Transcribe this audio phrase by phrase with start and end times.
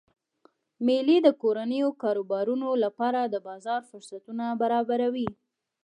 [0.85, 5.29] میلې د کورنیو کاروبارونو لپاره د بازار فرصتونه برابروي.